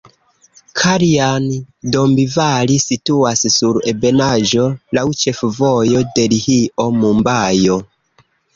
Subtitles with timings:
[0.83, 4.65] Kaljan-Dombivali situas sur ebenaĵo
[5.01, 7.81] laŭ ĉefvojo Delhio-Mumbajo.